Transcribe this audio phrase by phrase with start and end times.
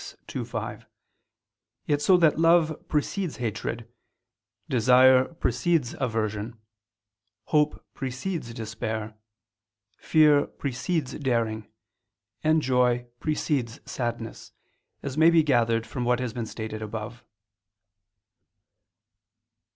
[0.35, 0.87] _ii, 5:
[1.85, 3.87] yet so that love precedes hatred;
[4.67, 6.57] desire precedes aversion;
[7.53, 9.13] hope precedes despair;
[9.99, 11.71] fear precedes daring;
[12.43, 14.53] and joy precedes sadness,
[15.03, 17.23] as may be gathered from what has been stated above.